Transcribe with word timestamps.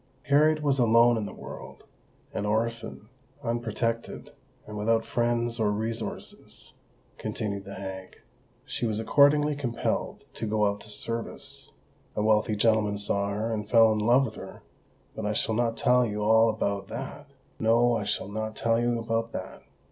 "Harriet 0.23 0.63
was 0.63 0.79
alone 0.79 1.15
in 1.15 1.25
the 1.25 1.31
world—an 1.31 2.43
orphan—unprotected—and 2.43 4.75
without 4.75 5.05
friends 5.05 5.59
or 5.59 5.69
resources," 5.69 6.73
continued 7.19 7.65
the 7.65 7.75
hag. 7.75 8.19
"She 8.65 8.87
was 8.87 8.99
accordingly 8.99 9.55
compelled 9.55 10.23
to 10.33 10.47
go 10.47 10.65
out 10.65 10.81
to 10.81 10.89
service. 10.89 11.69
A 12.15 12.23
wealthy 12.23 12.55
gentleman 12.55 12.97
saw 12.97 13.29
her, 13.29 13.53
and 13.53 13.69
fell 13.69 13.91
in 13.91 13.99
love 13.99 14.25
with 14.25 14.33
her—but 14.37 15.23
I 15.23 15.33
shall 15.33 15.53
not 15.53 15.77
tell 15.77 16.03
you 16.03 16.23
all 16.23 16.49
about 16.49 16.87
that! 16.87 17.27
No—I 17.59 18.03
shall 18.03 18.27
not 18.27 18.55
tell 18.55 18.79
you 18.81 18.97
about 18.97 19.33
that! 19.33 19.61